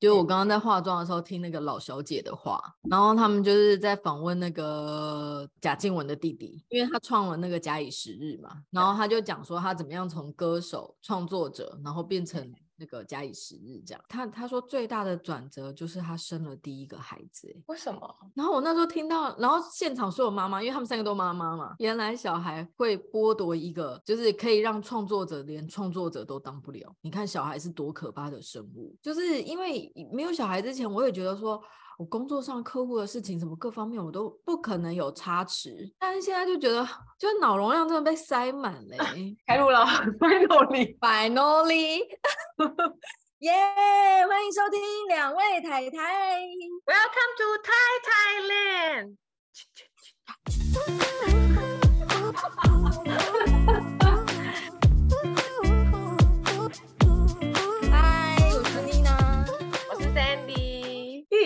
[0.00, 12.52] 就我刚刚在化妆的时候听那个老小姐的话，然后他们就是在访问那个贾静雯的弟弟，因为他创了那个假以时日嘛，然后他就讲说他怎么样从歌手、创作者，然后变成。
[12.78, 18.14] 那个假以时日，这样他他说最大的转折就是他生了第一个孩子，为什么？
[18.34, 26.94] 然后我那时候听到，然后现场所有妈妈，因为他们三个都妈妈嘛，原来小孩会剥夺一个，就是可以让创作者连创作者都当不了。
[27.00, 31.60] 你看小孩是多可怕的生物，就是因为没有小孩之前，我也觉得说。
[31.98, 36.88] 我工作上客户的事情，什么各方面我都不可能有差池，但是现在就觉得，
[37.18, 38.96] 就是脑容量真的被塞满了。
[39.44, 39.84] 开录了
[40.20, 42.06] ，Finally，Finally，
[43.40, 46.38] 耶！yeah, 欢迎收听两位太太
[46.86, 49.16] ，Welcome to Thai Thailand。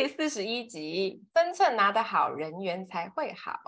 [0.08, 3.58] 四十一集，分寸拿得好，人缘才会好。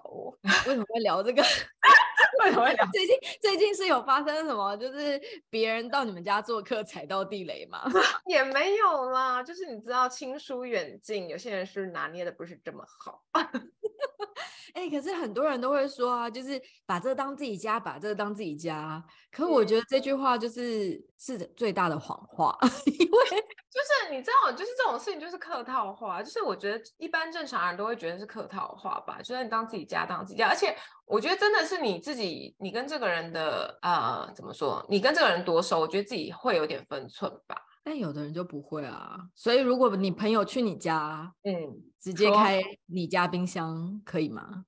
[0.67, 1.43] 为什么会聊这个？
[2.43, 2.87] 为什么会聊？
[2.93, 4.77] 最近最近是有发生什么？
[4.77, 7.85] 就是别人到你们家做客踩到地雷吗？
[8.27, 13.23] 也没有啦，就是你知道亲疏远近，有些人是拿捏的不是这么好。
[14.75, 19.03] 哎、欸，可是很多人都会说啊，就是把这个当自己家，把这个当自己家。
[19.33, 23.45] 可我觉得这句话就是、嗯、是最大的谎话， 因为。
[23.75, 37.57] 就是你知道，就是这种事情就是客套话，就是我觉得一般正常人都会觉得是客套话吧，就是你当自己家当自己家，而且我觉得真的是你自己，你跟这个人的呃怎么说，你跟这个人多熟，我觉得自己会有点分寸吧。
[37.85, 41.53] 但有的人就不会啊，所以如果你朋友去你家，嗯，
[42.01, 44.65] 直接开你家冰箱可以吗？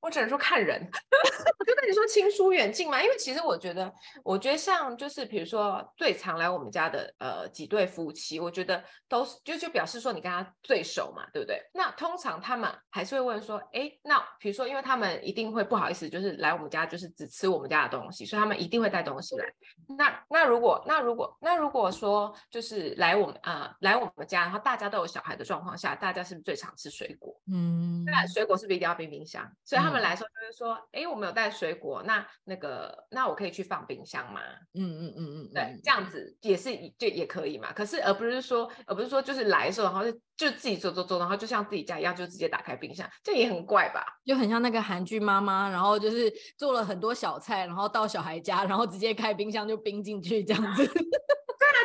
[0.00, 0.80] 我只能说看人，
[1.58, 3.92] 我就跟你说亲疏远近嘛，因为其实我觉得，
[4.24, 11.60] 我觉得像就是比如说最常来我们家的呃几对夫妻，我觉得都是就就表示说你跟他最熟嘛，对不对？
[11.74, 19.44] 那通常他们还是会问说，哎，那比如说因为他们一定会不好意思，就是来我们家就是只吃我们家的东西，所以他们一定会带东西来。
[19.98, 27.38] 那那如果那如果那如果说就是来我们啊、呃、来我们家，然后大家都有小孩的状况下，大家是不是最常吃水果？
[27.52, 29.46] 嗯，那水果是不是一定要冰冰箱？
[29.62, 29.89] 所以他。
[29.90, 34.40] 他们来说就是说，哎，我们有带水果，那那个，那我可以去放冰箱吗？
[34.74, 37.72] 嗯嗯嗯嗯，对，这样子也是就也可以嘛。
[37.72, 44.04] 可是而不是说，而不是说就是来的时候，然后就就自己做做做，然后就像自己家一样，就直接打开冰箱，这也很怪吧？
[44.24, 50.88] 就很像那个韩剧妈妈，然后就是做了很多小菜，然后到小孩家，然后直接开冰箱就冰进去这样子。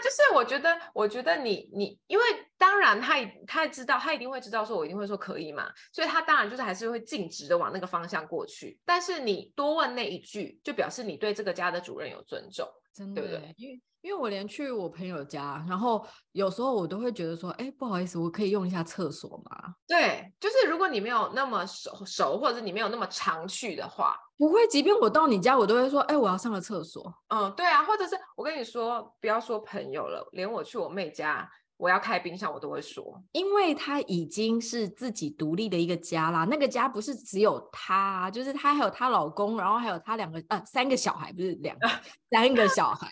[0.05, 2.23] 就是我觉得，我觉得你你，因为
[2.59, 3.15] 当然他
[3.47, 8.79] 他知道，他一定会知道说，我一定会说可以嘛，所以他当然就是还是会径直的往那个方向过去。
[8.85, 13.55] 但是你多问那一句，就表示你对这个家的主人有尊重，真的，对不对？
[13.57, 19.73] 因为因为我连去我朋友家，然后有时候我都会觉得说，哎，不好意思，我可以用一下厕所吗？
[19.87, 24.15] 对，就是如果你没有那么熟熟，或者是你没有那么常去的话。
[24.37, 27.11] 不会，即便我到你家，我都会说，哎，我要上个厕所。
[27.29, 36.45] 嗯，对啊，或者是我跟你说，不要说朋友了，连我去我妹家，我要开冰箱，我都会说，因为她已经是自己独立的一个家啦。
[36.45, 41.89] 那个家不是只有她，就是她还有她老公，然后还有她两个呃三个小孩，不是两个
[42.29, 43.09] 三个小孩。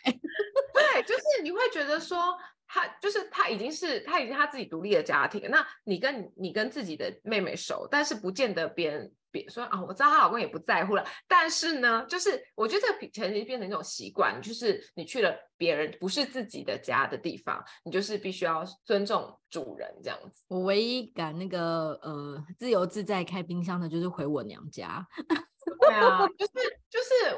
[0.73, 2.17] 对，就是你会觉得说。
[2.65, 20.41] 他就是他已经是他已经他自己独立的家庭，那你跟你跟自己的妹妹熟，但是不见得别人别说啊，我知道她老公也不在乎了，但是呢，就是我觉得这个前提变成一种习惯，就是你去了别人不是自己的家的地方，你就是必须要尊重主人这样子。
[20.47, 25.05] 我唯一敢那个呃自由自在开冰箱的，就是回我娘家。
[25.79, 26.72] 对啊，就是就是，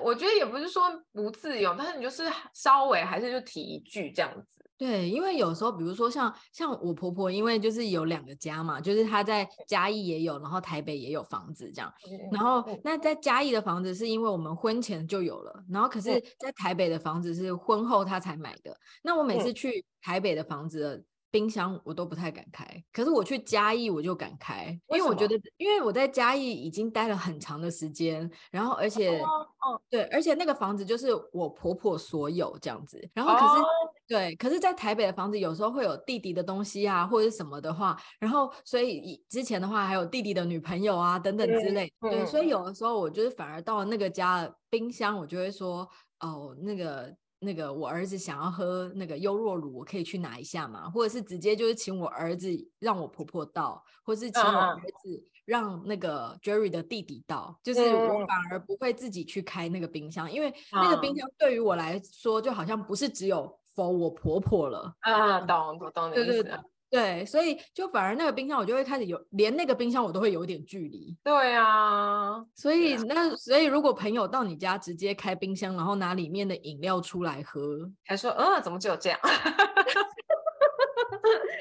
[0.05, 2.23] 我觉得也不是说不自由，但是你就是
[2.53, 4.63] 稍微还是就提一句这样子。
[4.77, 11.91] 对，因为有时候，比如说像像我婆婆，因为就是有两个家嘛，就是她在嘉义也有，然后台北也有房子这样。
[12.31, 18.77] 然后那在嘉义的房子是因为我们婚前就有了，然后可是在台北的房子是婚后她才买的。
[19.01, 21.03] 那我每次去台北的房子。
[21.35, 33.65] 冰箱我都不太敢开，可是我去嘉义我就敢开，因为我觉得，因为我在嘉义已经待了很长的时间，然后而且，哦，哦，对，而且那个房子就是我婆婆所有这样子，然后可是，哦，
[34.07, 45.85] 对，可是，在台北的房子有时候会有弟弟的东西啊，或者是什么的话，然后所以之前的话还有弟弟的女朋友啊等等之类，嗯，对，所以有的时候我就是反而到了那个家冰箱，我就会说，
[46.21, 47.13] 哦，那个。
[47.45, 50.89] 那个我儿子想要喝那个优若乳，我可以去拿一下嘛？
[50.89, 52.49] 或者是直接就是请我儿子
[52.79, 64.93] 让我婆婆倒，或是请我儿子让那个 Jerry 的弟弟倒，就是我反而不会自己去开那个冰箱，因为那个冰箱对于我来说就好像不是只有 for 我婆婆了。
[65.01, 66.25] 啊，懂，我懂你意思。
[66.25, 66.59] 对对
[66.89, 71.17] 对，所以就反而那个冰箱我就会开始有，连那个冰箱我都会有点距离。
[71.23, 79.19] 对啊，所以那所以如果朋友到你家直接开冰箱，然后拿里面的饮料出来喝， 还说嗯，怎么只有这样？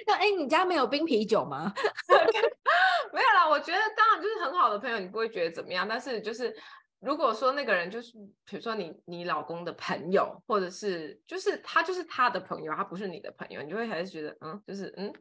[0.07, 1.73] 那哎，你家没有冰啤酒吗？
[3.13, 6.55] 没有啦，我觉得当然就是很好的朋友，你不会觉得怎么样，但是就是。
[7.05, 8.13] 如果说那个人就是，
[8.45, 15.13] 比如说你你老公的朋友，或者是就是他就是他的朋友，他不是你的朋友，你就会还是觉得嗯，就是嗯，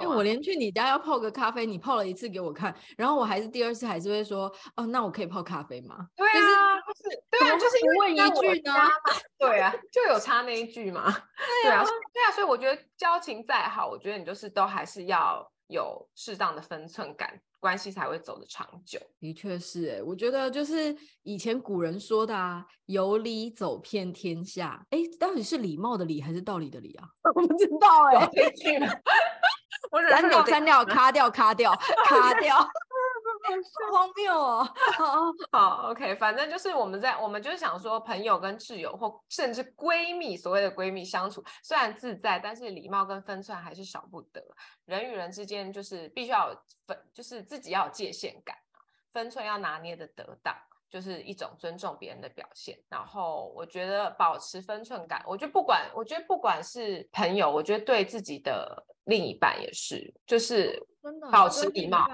[0.00, 6.08] 因为我连去你家要泡个咖啡，你泡了一次给我看，然后我还是第二次还是会说哦，那我可以泡咖啡吗？
[6.16, 8.72] 对啊，就是，是对啊，就是因为问一句呢，
[9.38, 11.04] 对啊， 就有差那一句嘛，
[11.62, 17.40] 对啊，对啊，所以我觉得交情再好，我觉得你就是都还是要有适当的分寸感。
[17.60, 18.98] 关系才会走得长久。
[19.20, 24.84] 的确是，哎，我觉得就是以前古人说的啊，“有理走遍天下”。
[24.90, 27.08] 哎，到底是礼貌的礼还是道理的理啊？
[27.34, 28.78] 我不知道哎，这句
[29.90, 31.72] 我删掉，删掉，卡掉，卡掉，
[32.06, 32.56] 卡掉。
[33.42, 34.64] 好荒谬哦！
[34.96, 44.42] 好， 好，OK，反正就是我们在，我们就是想说，朋友跟挚友或甚至闺蜜，所谓的闺蜜相处，虽然自在，但是礼貌跟分寸还是少不得。
[44.84, 48.56] 人与人之间就是必须要有分，就是自己要有界限感，
[49.12, 50.54] 分寸要拿捏得得当，
[50.90, 52.78] 就是一种尊重别人的表现。
[52.88, 60.84] 然后我觉得保持分寸感，我觉得不管，我觉得不管是朋友，我觉得对自己的另一半也是，就是。
[61.08, 62.06] 真的保持礼貌，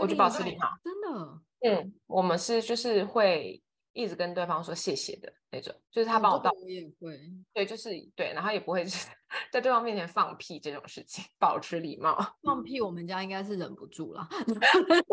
[0.00, 0.68] 我就保持礼貌。
[0.82, 3.62] 真的，嗯，我们是就是会
[3.92, 7.20] 一直跟对方说谢谢的那种，就是他帮我倒，我也会，
[7.54, 8.84] 对，就是对，然后也不会
[9.52, 12.18] 在对方面前放屁这种事情，保持礼貌。
[12.42, 14.28] 放屁，我们家应该是忍不住了，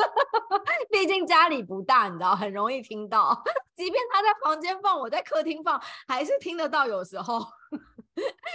[0.90, 3.44] 毕竟家里不大，你知道，很容易听到。
[3.78, 6.88] 即便他在房间放，我在客厅放，还是听得到。
[6.88, 7.46] 有时候。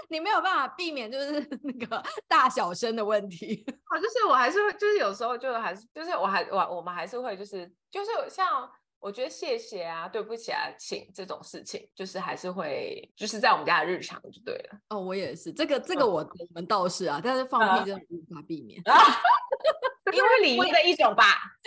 [0.08, 3.64] 你没有办法避免，就是 那个 大小声的问题。
[3.84, 8.70] 啊，就是我还是会，就是有时候就还是，就是我还我我们还是会，就是就是像
[9.04, 14.78] 我觉得谢谢啊，对不起啊，请这种事情，就是还是会，就是在我们家的日常就对了。
[14.88, 18.80] 哦，我也是，这个这个我、嗯、我们倒是啊，但是放屁真的无法避免。
[18.86, 18.94] 啊
[20.12, 21.24] 因为礼仪的一种吧。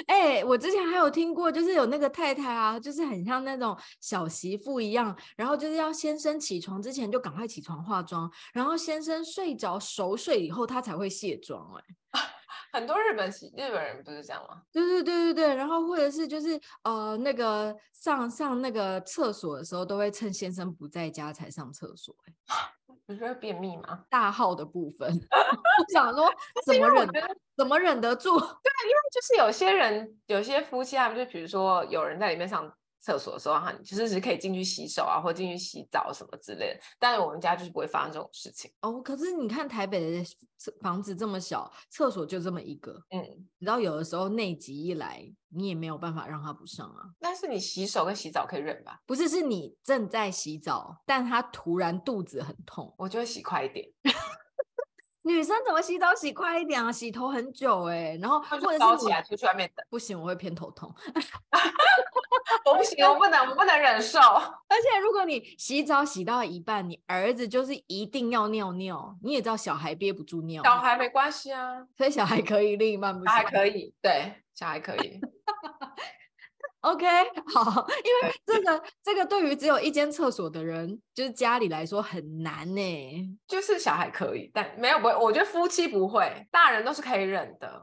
[0.08, 11.84] 哎、欸，我之前还有听过，就是有那个太太啊，就是很像那种小媳妇一样，然后就是要先生起床之前就赶快起床化妆，然后先生睡着熟睡以后，她才会卸妆、欸。
[12.12, 12.22] 哎，
[12.72, 14.62] 很多日本日本人不是这样吗？
[14.72, 22.34] 对对对对对，然后或者是就是呃那个上上那个厕所的时候，都会趁先生不在家才上厕所、欸。
[22.54, 22.74] 哎。
[23.06, 24.04] 不是会便秘吗？
[24.10, 26.30] 大号的部分， 我想说
[26.68, 27.10] 怎么忍？
[27.56, 28.38] 怎么忍得住？
[28.38, 28.46] 对，
[28.84, 32.70] 因为就是有些人，有些夫妻他们就比如说有人在里面上
[33.00, 36.80] 厕所的时候，哈，其实是可以进去洗手啊，或进去洗澡什么之类的。
[37.00, 38.72] 但是我们家就是不会发生这种事情。
[38.82, 40.26] 哦，可是你看台北的
[40.82, 42.94] 房子这么小，厕所就这么一个。
[43.12, 43.22] 嗯，
[43.58, 47.04] 你知道有的时候内急一来，你也没有办法让他不上啊。
[47.20, 49.00] 但是你洗手跟洗澡可以忍吧？
[49.06, 53.88] 不是，是你正在洗澡，但他突然肚子很痛，我就会洗快一点。
[55.28, 56.90] 女生怎么洗澡洗快一点啊？
[56.92, 60.94] 洗头很久哎、欸，然后或者是早起来出去外面等，不行，我会偏头痛。
[62.66, 64.20] 我不行，我不能，我不能忍受。
[64.22, 75.20] 而且如果你洗澡洗到一半，你儿子就是一定要尿尿，你也知道小孩憋不住尿，小孩没关系啊，所以小孩可以，另一半不行，小孩可以，对，小孩可以。
[76.82, 77.06] OK，
[77.54, 83.38] 好，因为这个这个对于只有一间厕所的人，就是家里来说很难呢。
[83.48, 87.82] 就是小孩可以，但没有不会，我觉得夫妻不会，大人都是可以忍的，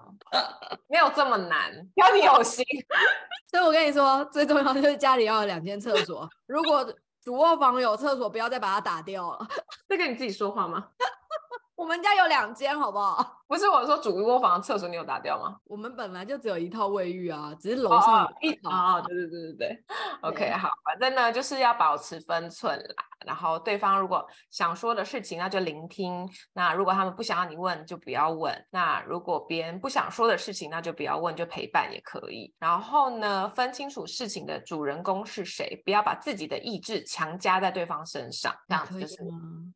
[0.87, 2.65] 没有这么难，要你有心。
[3.51, 6.29] 所以我跟你说，最重要就是家里要有两间厕所。
[6.47, 6.87] 如果
[7.23, 9.47] 主卧房有厕所，不要再把它打掉了。
[9.89, 10.89] 在跟你自己说话吗？
[11.77, 13.44] 我们家有两间，好不好？
[13.55, 15.57] 不是我说主卧房厕所你有打掉吗？
[15.67, 18.69] 我们本来就只有一套卫浴啊，只是楼上有一套。
[18.69, 19.85] 哦，对对对对对。
[20.23, 23.05] OK，好，反正呢就是要保持分寸啦。
[23.25, 28.53] 然后对方如果想说的事情，那就聆听；那如果他们不想要你问，就不要问。
[28.71, 32.53] 那如果别人不想说的事情，那就不要问，就陪伴也可以。
[32.59, 38.53] 然后呢，分清楚事情的主人公是谁，不要把自己的意志强加在对方身上。
[38.69, 39.17] 这样子就是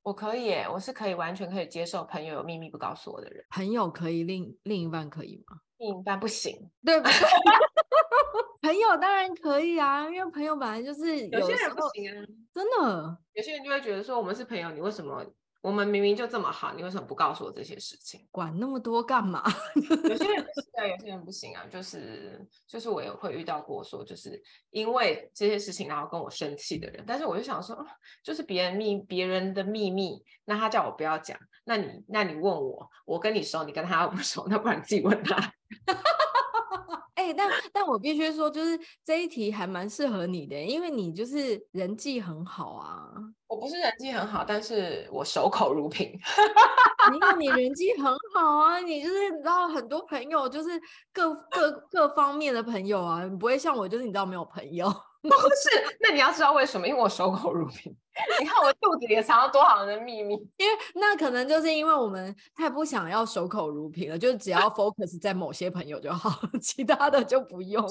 [0.03, 3.43] 我可以耶，我是可以完全可以接受朋友有秘密不告诉我的人。
[3.49, 5.59] 朋友可以，另另一半可以吗？
[5.79, 7.13] 另一半不行，对不对？
[8.61, 13.19] 朋友当然可以啊，因为朋友本来就是有，有些人不行啊，真的。
[13.35, 15.25] 有些人就会觉得说，我们是朋友，你为什么
[15.61, 18.27] 我们明明就这么好，你为什么不告诉我这些事情？
[18.31, 19.43] 管那么多干嘛？
[20.09, 27.85] 有些人不行啊，有些人不行啊，就是就是我也会遇到过说，就是因为这些事情然后跟我生气的人，但是我就想说，
[28.23, 35.37] 就是别人秘别人的秘密，那他叫我不要讲，那你那你问我，我跟你熟，你跟他不熟，那不然自己问他。
[37.15, 43.13] 哎、欸，但但我必须说，就是这一题还蛮适合你的，因为你就是人际很好啊。
[43.49, 46.13] 我不是人际很好，但是我守口如瓶。
[47.11, 50.69] 你看你人际很好啊，你就是你知道很多朋友，就是
[51.13, 54.89] 各各各方面的朋友啊，你不会像我，就是你知道没有朋友。
[55.21, 56.87] 不是，那你要知道为什么？
[56.87, 57.95] 因为我守口如瓶。
[58.39, 60.35] 你看我肚子里藏了多少人的秘密？
[60.59, 67.85] 因为那可能就是因为我们太不想要守口如瓶了，就只要 focus 在某些朋友就好，其他的就不用。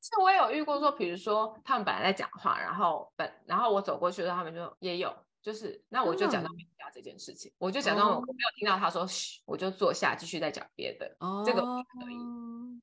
[0.00, 5.14] 是我有遇过说，比如说他们本来在讲话，然后本然后我走过去的时候，他们就也有。
[5.40, 11.10] 就是，那我就假装没听到这件事情，我就假装我没有听到他说嘘，我就坐下继续再讲别的。
[11.20, 12.16] 哦，这个可以。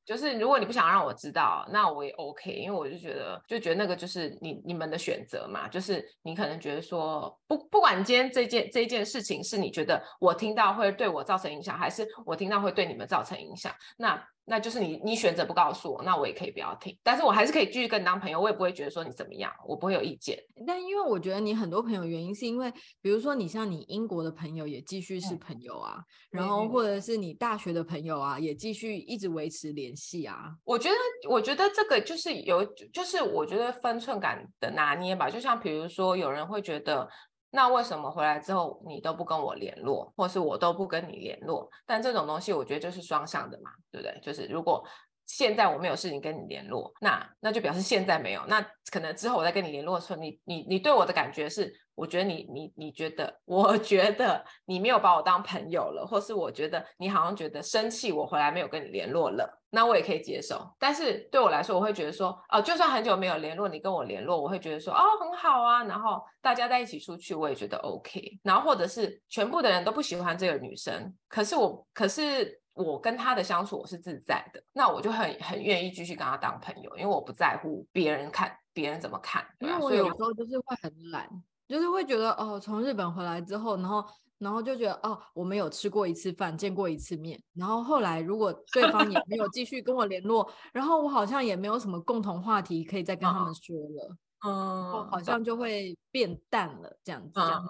[0.06, 5.68] 就是如果你不想让我知道，那我也 OK，因为我就觉得，就觉得那个就是你你们的选择嘛。
[5.68, 14.26] 就是你可能觉得说，不不管今天这件这件事情是你觉得我听到会对我造成影响，还是我听到会对你们造成影响，那。
[14.48, 20.38] 那就是你，你选择不告诉我，那我也可以不要听，但是我还是可以继续跟你当朋友，我也不会觉得说你怎么样，我不会有意见。
[20.68, 22.72] 但因为我觉得你很多朋友原因是因为，
[23.02, 25.98] 比如说你像你英国的朋友也继续是朋友啊，
[26.32, 30.54] 嗯、然后或者是你大学的朋友啊，也继续一直维持联系啊。
[30.64, 35.30] 我觉得，我觉得这个就是有，就是我觉得分寸感的拿捏吧。
[35.30, 37.10] 就像比如说，有人会觉得。
[37.56, 41.70] 那为什么回来之后你都不跟我联络，或是我都不跟你联络？
[41.86, 44.20] 但这种东西我觉得就是双向的嘛，对不对？
[44.22, 44.86] 就是如果
[45.28, 48.42] 现在我没有事情跟你联络，那那就表示现在没有。
[48.48, 51.74] 那可能之后我再跟你联络的时候，你你你对我的感觉是？
[51.96, 60.70] 我觉得你你你觉得， 我觉得你没有把我当朋友了，或是我觉得你好像觉得生气，我回来没有跟你联络了，那我也可以接受。
[60.78, 65.86] 但是对我来说，我会觉得说，哦，就算很久没有联络，你跟我联络，我会觉得说，哦，很好啊。
[65.86, 68.40] 然后大家在一起出去，我也觉得 OK。
[68.44, 81.28] 然后或者是全部的人都不喜欢这个女生，可是我，可是我跟他的相处我是自在的，那我就很很愿意继续跟他当朋友，因为我不在乎别人看别人怎么看，因为我有时候就是会很懒。
[81.68, 84.06] 就是会觉得哦，从日本回来之后，然后
[84.38, 94.16] 然后就觉得哦，我们有吃过一次饭，见过一次面，然后后来如果对方也没有继续跟我联络，然后我好像也没有什么共同话题可以再跟他们说了，
[94.46, 97.66] 嗯，好像就会变淡了这样子，这样。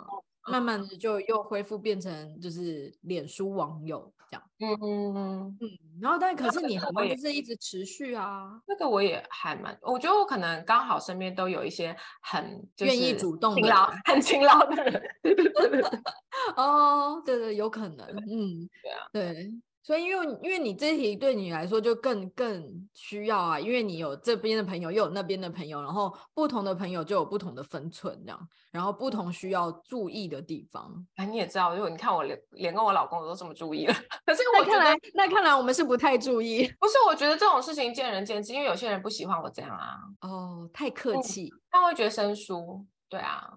[0.48, 5.58] 嗯慢慢的就又恢复变成就是脸书网友这样，嗯嗯嗯。
[5.60, 5.70] 嗯，
[6.02, 15.02] 然后但可是你好像就是一直持续啊，那个我也还蛮，我觉得我可能刚好身边都有一些很愿意主动、勤劳、很勤劳的人，
[16.58, 19.52] 哦，对对，有可能，嗯，对啊，对。
[19.86, 30.92] 所以，因为因为你这题对你来说就更更需要啊，因为你有这边的朋友，又有那边的朋友，然后不同的朋友就有不同的分寸，这样，然后不同需要注意的地方。
[31.18, 33.94] 哎，你也知道，如果你看我连连跟我老公我都这么注意了，
[34.26, 36.68] 可是我看来那看来我们是不太注意。
[36.82, 40.00] 不是，我觉得这种事情见仁见智，因为有些人不喜欢我这样啊。
[40.22, 42.84] 哦，太客气，嗯，他会觉得生疏。
[43.08, 43.54] 对啊。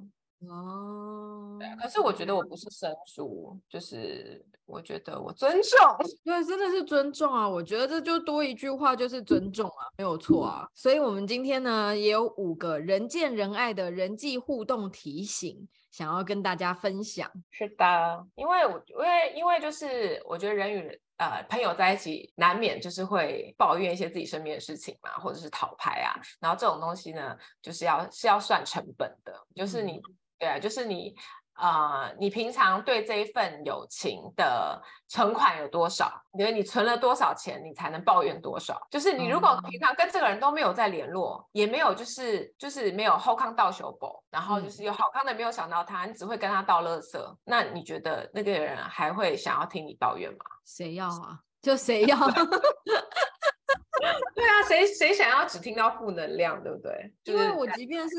[0.47, 5.79] 哦，对，可是我觉得我不是生疏，就是我觉得我尊重，
[6.25, 7.49] 对，真的是尊重啊！
[7.49, 10.69] 我觉得这就多一句话，就是尊重啊，没有错啊。
[10.75, 17.29] 所以，我们今天呢，也有五个人见人爱的人际互动提醒，想要跟大家分享。
[17.51, 30.01] 是的，因为我因为因为就是我觉得人与人呃朋友在一起，难免就是会抱怨一些自己身边的事情嘛，或者是讨拍啊，然后这种东西呢，就是要是要算成本的，就是你。
[30.39, 31.13] 嗯对啊，就是你，
[31.61, 36.13] 呃，你平常对这一份友情的存款有多少？
[36.39, 38.81] 因为你存了多少钱，你才能抱怨多少？
[38.89, 50.39] 就是你如果平常跟这个人都没有在联络，嗯、也没有就是就是没有后康倒修补，然后就是有好康的没有想到他，你只会跟他倒垃圾，那你觉得那个人还会想要听你抱怨吗？
[50.65, 51.41] 谁要啊？
[51.61, 52.17] 就谁要？
[54.37, 57.13] 对啊，谁谁想要只听到负能量，对不对？
[57.25, 58.17] 因为我即便是。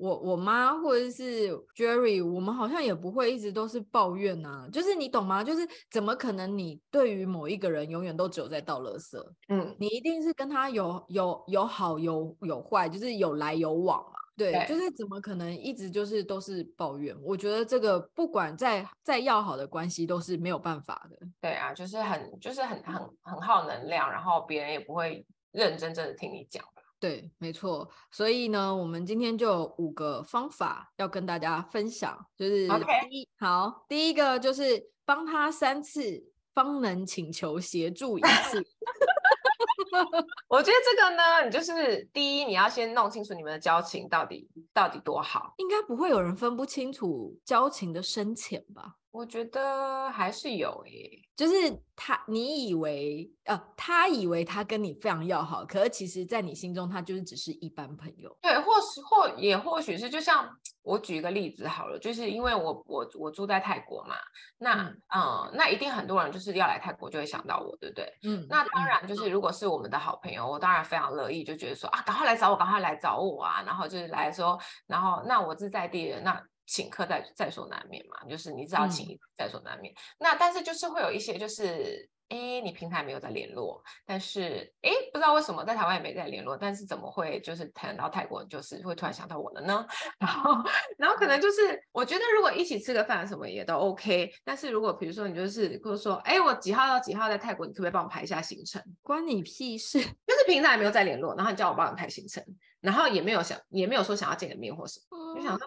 [0.00, 5.44] 我我妈或者是 Jerry，我们好像也不会一直都是抱怨呐、啊，就是你懂吗？
[5.44, 9.22] 就是怎么可能你对于某一个人永远都只有在倒垃圾？
[9.48, 14.18] 嗯，你一定是跟他有有有好有有坏，就是有来有往嘛。
[14.36, 17.14] 对，对就是怎么可能一直就是都是抱怨？
[17.22, 21.18] 我觉得这个不管再再要好的关系都是没有办法的。
[21.42, 26.64] 对啊，就是很就是很很很耗能量，然后别人也不会认真真的听你讲。
[27.00, 27.88] 对，没错。
[28.10, 32.74] 所以呢，我们今天就有五个方法要跟大家分享，就是第
[33.10, 33.28] 一，Okay.
[33.38, 38.62] 好，第一个就是帮他三次，方能请求协助一次。
[40.46, 45.54] 我觉得这个呢，你就是第一，你要先弄清楚你们的交情到底到底多好。
[45.56, 48.96] 应该不会有人分不清楚交情的深浅吧？
[49.12, 51.54] 我觉得还是有耶，就是
[51.96, 58.34] 他，你以为呃，他以为他跟你非常要好，可是其实在你心中他就是只是一般朋友。
[58.40, 60.48] 对，或是或也或许是，就像
[60.82, 64.14] 我举一个例子好了，就是因为我我我住在泰国嘛，
[64.58, 68.06] 那嗯、呃，那一定很多人就是要来泰国就会想到我，对不对？
[68.22, 76.40] 嗯，那当然就是如果是我们的好朋友，我当然非常乐意，就觉得说啊，赶快来找我，赶快来找我啊，然后就是来说，然后那我是在地人，那。
[76.70, 79.92] 请客在在所难免嘛，就是你只要请在所难免。
[79.92, 89.84] 嗯、那但是就是会有一些就是，哎，你平台没有在联络，但是哎，不知道为什么在台湾也没在联络，但是怎么会就是谈到泰国就是会突然想到我了呢？
[90.20, 90.62] 然后
[90.96, 98.80] 然后可能就是我觉得如果一起吃个饭什么也都 OK，但是如果比如说你就是比如说，哎，我几号到几号在泰国，你可不可以帮我排一下行程？
[99.02, 99.98] 关你屁事！
[100.24, 102.44] 就是平台没有在联络，然后你叫我帮你排行程，
[102.80, 105.66] 然后也没有想也没有说想要见个面或什么，嗯、就想说。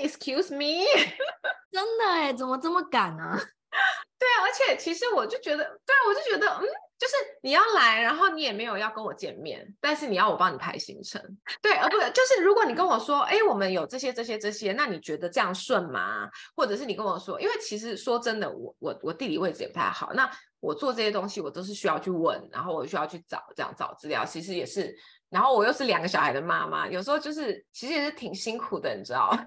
[0.00, 0.84] Excuse me，
[1.72, 3.38] 真的哎，怎么这么赶呢、啊？
[4.18, 6.62] 对啊，而且其实我就觉得，对啊，我就觉得，嗯，
[6.98, 11.20] 就是你要来，然后你也没有要跟我见面，但是你要我帮你排行程，
[11.60, 16.28] 对，而不是就是如果你跟我说，哎，我们有这些这些这些，那你觉得这样顺吗？
[16.56, 24.96] 或者是你跟我说，因为其实说真的，我我我地理位置也不太好，那我做这些东西我都是需要去问，然后我需要去找这样找资料，其实也是。
[25.36, 29.28] 然后我又是两个小孩的妈妈，有时候就是其实也是挺辛苦的，你知道。
[29.36, 29.46] 但是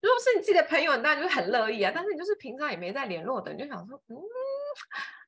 [0.00, 1.92] 如果是你自己的朋友，那就很乐意啊。
[1.94, 4.16] 但是你就是平常也没在联络的，你就想说，嗯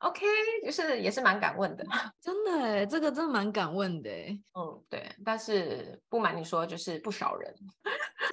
[0.00, 0.26] ，OK，
[0.64, 1.84] 就是也是蛮敢问的。
[2.20, 4.38] 真的哎，这个真的蛮敢问的哎。
[4.54, 5.10] 嗯，对。
[5.24, 7.54] 但是不瞒你说，就是不少人。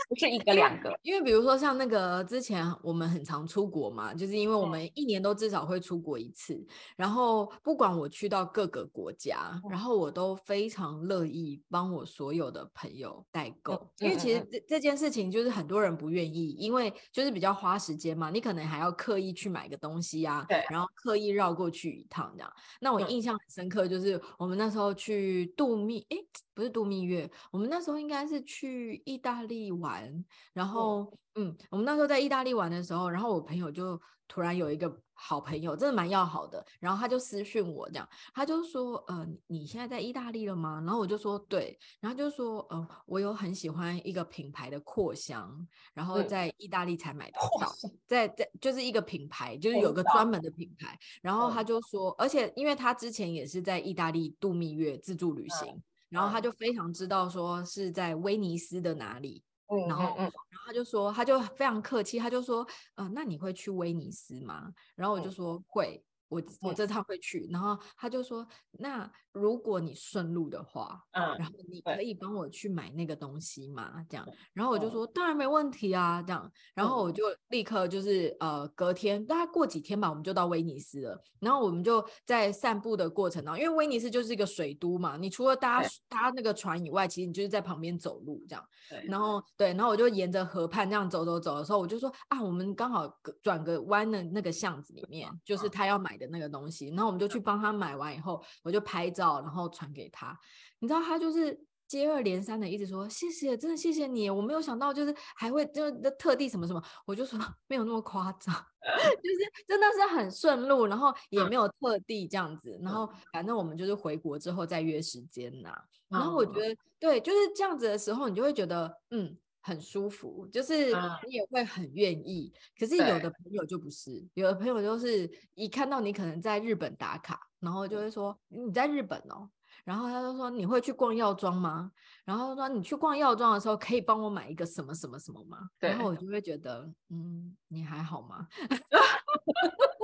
[0.09, 22.53] 不是一个两个，因为比如说像那个之前我们很常出国嘛，就是因为我们一年都至少会出国一次，然后不管我去到各个国家，然后我都非常乐意帮我所有的朋友代购，因为其实这这件事情就是很多人不愿意，因为就是比较花时间嘛，你可能还要刻意去买个东西啊，对，然后刻意绕过去一趟这样。
[22.79, 26.17] 那我印象很深刻，就是我们那时候去度蜜，诶，
[26.53, 30.23] 不是度蜜月，我们那时候应该是去意大利玩。
[30.53, 40.79] 然后，嗯，我们那时候在意大利玩的时候，然后我朋友就突然有一个好朋友，真的蛮要好的，然后他就私讯我这样，他就说，呃，你现在在意大利了吗？
[40.85, 47.73] 然后我就说对，然后就说，呃，我有很喜欢一个品牌的扩香，然后在意大利才买得到，
[48.05, 59.43] 在在就是一个品牌，就是有个专门的品牌，然后他就说，而且因为他之前也是在意大利度蜜月自助旅行，然后他就非常知道说是在威尼斯的哪里。
[59.87, 60.31] 然后，然后
[60.65, 64.71] 他就说，他就非常客气，他就说，呃，那你会去威尼斯吗？
[64.95, 66.03] 然后我就说会。
[66.29, 74.05] 我我这趟会去，然后他就说，那如果你顺路的话，嗯，然后你可以帮我去买那个东西吗？
[74.09, 88.65] 这样，然后我就说当然没问题啊，这样，然后我就立刻就是呃隔天大概过几天吧，我们就到威尼斯了，然后我们就在散步的过程当中，因为威尼斯就是一个水都嘛，你除了搭搭那个船以外，其实你就是在旁边走路这样，
[89.05, 89.17] 然。
[89.17, 93.11] 后对，然后我就沿着河畔这样走走走的时候，我就说啊，我们刚好
[93.41, 100.37] 转个弯的那个巷子里面，就是他要买的那个东西，然后我们就去帮他买完以后，我就拍照，然后传给他。
[100.79, 108.53] 你知道他就是接二连三的一直说谢谢，真的谢谢你，我没有想到就是还会就特地什么什么，我就说没有那么夸张，
[109.23, 115.73] 就是真的是很顺路，然后也没有特地这样子，然后反正我们就是回国之后再约时间呐。
[116.09, 119.37] 然后我觉得对，就是这样子的时候，你就会觉得嗯。
[119.67, 120.93] 很舒服，就是
[121.25, 122.53] 你也会很愿意。
[122.55, 129.49] 嗯、可是有的朋友就不是，有的朋友就是一看到你可能在日本打卡，然后就会说你在日本哦，
[129.83, 131.91] 然后他就说你会去逛药妆吗？
[132.23, 135.57] 然后说你去逛药妆的时候可以帮我买一个什么什么什么吗？
[135.79, 138.47] 然后我就会觉得，嗯，你还好吗？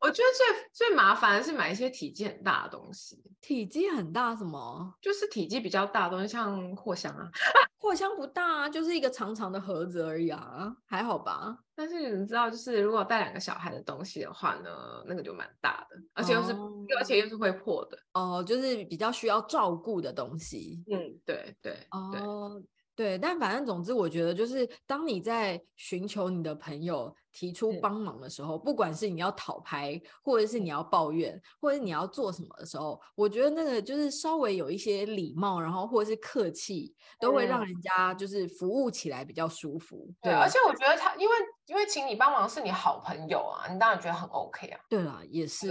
[0.00, 3.22] 我觉得最最麻烦的是买一些体积很大的东西。
[3.40, 4.94] 体积很大什么？
[5.00, 7.30] 就是体积比较大的东西，像货箱啊。
[7.78, 11.56] 货箱不大啊，就是一个长长的盒子而已啊，还好吧。
[11.74, 14.70] 但是你知道，就是如果带两个小孩的东西的话呢，
[15.06, 16.70] 那个就蛮大的，而且又是，oh.
[16.98, 17.96] 而且又是会破的。
[18.12, 20.84] 哦，oh, 就是比较需要照顾的东西。
[20.90, 21.86] 嗯，对对。
[21.90, 22.62] 哦，oh,
[23.00, 40.06] 对，但反正总之，我觉得就是当你在寻求你的朋友提出帮忙的时候，不管是你要讨牌，或者是你要抱怨，或者是你要做什么的时候，我觉得那个就是稍微有一些礼貌，然后或者是客气，都会让人家就是服务起来比较舒服。
[40.20, 41.34] 对，而且我觉得他因为
[41.68, 44.78] 因为请你帮忙是你好朋友啊，你当然觉得很 OK 啊。
[44.90, 45.70] 对啦，也是。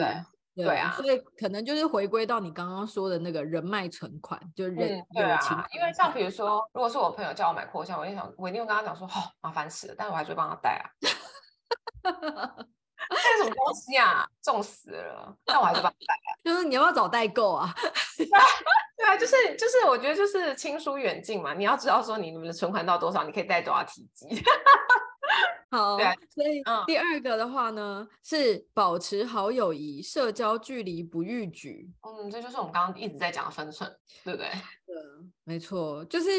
[0.64, 10.90] 对，啊，所以可能就是回归到你刚刚说的那个人脉存款，就是人、嗯、对啊，因为像比如说，如果是我朋友叫我买扩香，我就想，我一定会跟他讲说，好、哦、麻烦死了，但是我还是会帮他带啊。
[13.10, 14.28] 这是什么东西啊？
[14.44, 16.36] 重死了，但我还是帮他带啊。
[16.44, 17.74] 就是你要不要找代购啊？
[18.98, 24.28] 对啊，就是就是，我觉得就是亲疏远近嘛，你要知道说你们的存款到多少，你可以带多少体积。
[25.72, 25.98] 好，
[26.34, 31.92] 所以第二个的话呢，嗯、是保持好友谊，社交距离不逾矩。
[32.02, 33.90] 嗯，这就是我们刚刚一直在讲的分寸，
[34.24, 34.50] 对不对？
[34.86, 34.96] 对，
[35.44, 36.30] 没错，就是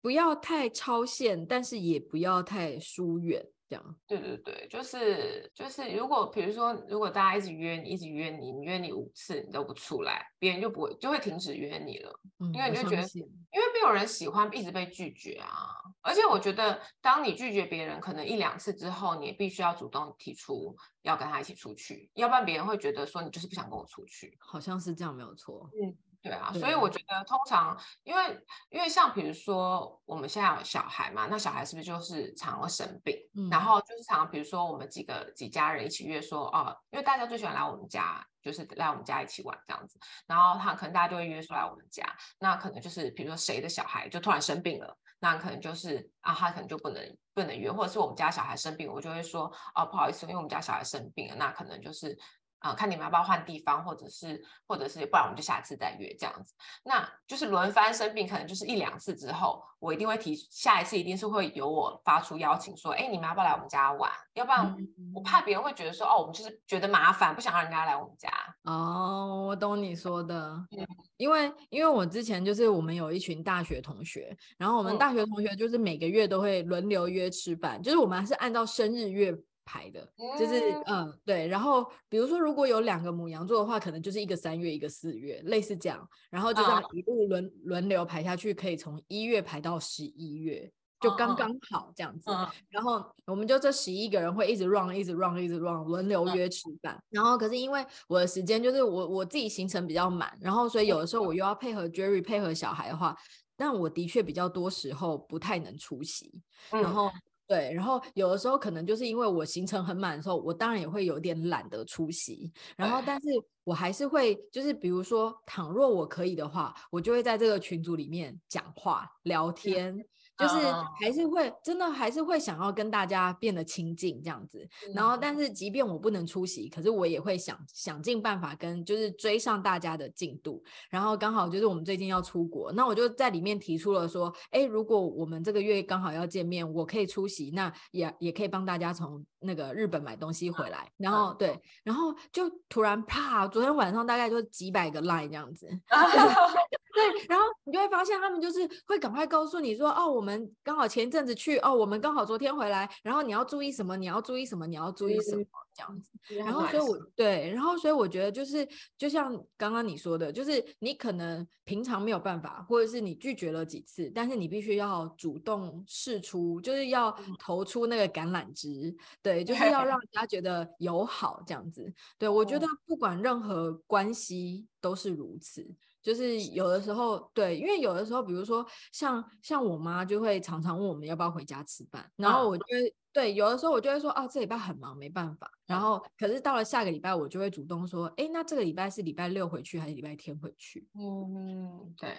[0.00, 3.46] 不要太超限，但是也不要太疏远。
[3.70, 15.68] 这样，对对对，就是就是，如果比如说，如果大家一直约你，一直约你，你约你五次你都不出来，别人就不会就会停止约你了，嗯、因为你就觉得，因为没有人喜欢一直被拒绝啊。
[16.02, 24.36] 而且我觉得，当你拒绝别人可能一两次之后，你也必须要主动提出要跟他一起出去，要不然别人会觉得说你就是不想跟我出去。
[24.40, 25.70] 好像是这样，没有错。
[25.80, 25.96] 嗯。
[26.22, 33.16] 对啊，所以我觉得通常，因为因为像比如说我们现在有小孩嘛，那小孩是不是就是常常会生病？
[33.34, 42.04] 嗯，然后就是常常比如说我们几个几家人一起约说，哦，因为大家最喜欢来我们家，就是来我们家一起玩这样子，然后他可能大家就会约出来我们家，
[42.38, 52.14] 那可能就是比如说谁的小孩就突然生病了，那可能就是啊，他可能就不能不能约，或者是我们家小孩生病，我就会说，哦，不好意思，因为我们家小孩生病了，那可能就是。
[52.60, 56.54] 啊、呃，看你们要不要换地方，或者是，或者是，不然我们就下次再约这样子。
[56.84, 64.10] 那就是轮番生病，可能就是一两次之后，我一定会提，下一次一定是会由我发出邀请，说，哎，你们要不要来我们家玩？
[64.34, 64.76] 要不然
[65.14, 68.28] 我怕别人会觉得说，哦，我们就是觉得麻烦，不想让人家来我们家。
[68.64, 79.34] 哦，我懂你说的，嗯、因为因为我之前就是我们有一群大学同学，然后我们大学同学就是每个月都会轮流约吃饭，嗯、就是我们还是按照生日约。
[79.70, 90.68] 排的，就是嗯对，然后比如说如果有两个母羊座的话，可能就是一个三月一个四月，类似这样，然后就这样一路轮、uh, 轮流排下去，可以从一月排到十一月，
[91.00, 92.28] 就刚刚好这样子。
[92.30, 96.96] Uh, uh, 然后我们就这十一个人会一直 run 一直 run 一直 run 轮流约吃饭。
[96.96, 103.16] Uh, 然后可是因为我的时间就是我我自己行程比较满，然后所以有的时候我又要配合 Jerry 配合小孩的话，
[103.56, 107.08] 但我的确比较多时候不太能出席，然后。
[107.50, 112.52] 对，然后有的时候可能就是因为我行程很满的时候，我当然也会有点懒得出席。
[112.76, 113.26] 然后，但是
[113.64, 119.98] 我还是会，就是比如说，倘若我可以的话，我就会在这个群组里面讲话聊天。
[120.40, 120.56] 就是
[120.98, 145.68] 还是会真的还是会想要跟大家变得亲近这样子，然后但是即便我不能出席，可是我也会想想尽办法跟就是追上大家的进度，然后刚好就是我们最近要出国，那我就在里面提出了说，哎，如果我们这个月刚好要见面，我可以出席，那也也可以帮大家从那个日本买东西回来，然后对，然后就突然啪，昨天晚上大概就几百个 line 这样子。
[146.92, 150.29] 对，然后你就会发现他们就是会赶快告诉你说，哦，我们
[150.62, 153.96] 刚好前一阵子去，哦，我们刚好昨天回来，然后你要注意什么？
[153.96, 154.66] 你要注意什么？
[154.66, 155.44] 你要注意什么？
[155.72, 156.10] 这样子。
[156.36, 171.92] 然后所以我对，然后所以我觉得就是，就像刚刚你说的，就是你可能平常没有办法，或者是你拒绝了几次，但是你必须要主动试出，就是要投出那个橄榄枝，对，就是要让 人家觉得友好这样子。
[172.18, 175.66] 对，我觉得不管任何关系都是如此。
[176.02, 185.50] 就是有的时候，对，因为有的时候，比如说像像我妈就会常常问我们要不要回家吃饭，然后我就会对，有的时候我就会说，哦，这礼拜很忙，没办法。
[185.66, 190.88] 然后可是到了下个礼拜，我就会主动说，哎，那这个礼拜是礼拜六回去还是礼拜天回去？
[190.94, 192.16] 嗯，对，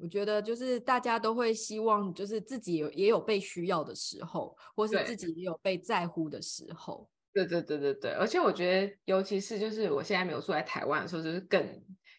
[0.00, 7.08] 我觉得就是大家都会希望，就是自己有也有被需要的时候，或是自己也有被在乎的时候。
[7.32, 11.64] 对对对对对，而且我觉得，尤其是就是我现在没有住在台湾的时候，就是更。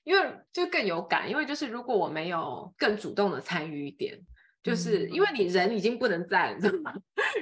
[0.04, 4.20] 因为就更有感，因为就是如果我没有更主动的参与一点，
[4.62, 6.94] 就是因为你人已经不能在了，你知道吗？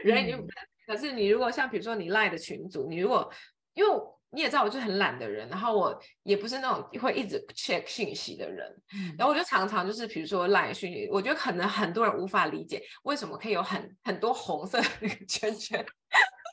[0.04, 3.32] 人已经不能在，可是你如果像比如说你赖的群组，你如果
[3.74, 3.92] 因为
[4.34, 8.74] 你也知道我就是很懒的人，然后我也不是那种会一直 check 信息的人，
[9.18, 15.86] 然后我就常常就是比如说赖讯息，我觉得可能很多人无法理解为什么可以有很很多红色的那个圈圈。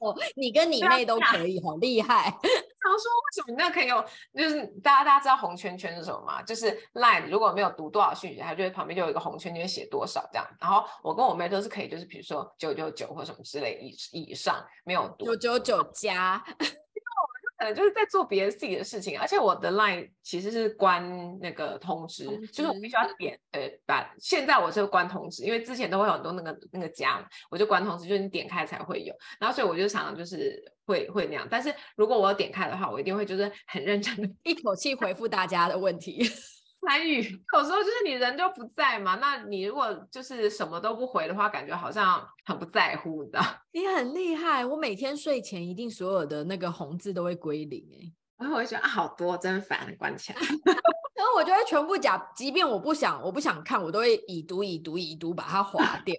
[0.00, 2.32] 哦，你跟你妹都可以，好厉害。
[2.88, 4.04] 想说，为什么那可以有？
[4.34, 6.42] 就是大家大家知道红圈圈是什么吗？
[6.42, 10.46] 就是 Line 如果没有读多少讯息，他就会旁边就有一个红圈圈写多少这样。
[10.60, 13.94] 然后我跟我妹都是可以，就是比如说九九九或什么之类以
[14.30, 16.42] 以上没有读九九九加。
[17.58, 36.24] 呃，就是在做别人自己的事情，而且我的 line 其实是关那个通知，通知就是我必须要点，呃，把现在我是关通知，因为之前都会有很多那个那个加，我就关通知，就是你点开才会有，然后所以我就常常就是会会那样，但是如果我有点开的话，我一定会就是很认真的 一口气回复大家的问题。
[36.86, 37.20] 参与
[37.54, 43.42] 有时候就是你人就不在嘛，那你如果就是什么都不回的话，感觉好像很不在乎，你知道？
[43.72, 50.38] 你很厉害，我每天睡前一定所有的那个红字都会归零哎，然后我就觉得啊好多真烦，关起来，
[51.14, 56.14] 然后我就会全部假，即便我不想我不想看，我都会已读已读已读把它划掉。